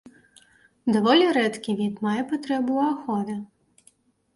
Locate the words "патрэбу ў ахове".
2.35-3.35